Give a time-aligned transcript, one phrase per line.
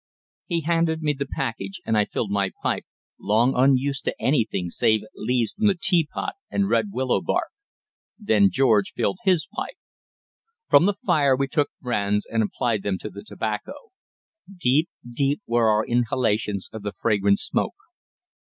[0.47, 2.87] He handed me the package, and I filled my pipe,
[3.19, 7.49] long unused to anything save leaves from the teapot and red willow bark.
[8.17, 9.77] Then George filled his pipe.
[10.67, 13.75] From the fire we took brands and applied them to the tobacco.
[14.51, 17.75] Deep, deep were our inhalations of the fragrant smoke.